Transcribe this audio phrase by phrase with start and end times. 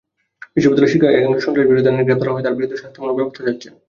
[0.55, 3.73] বিশ্ববিদ্যালয়ের শিক্ষকদের একাংশ সন্ত্রাসবিরোধী আইনে গ্রেপ্তার হওয়ায় তাঁর বিরুদ্ধে শাস্তিমূলক ব্যবস্থা চাচ্ছেন।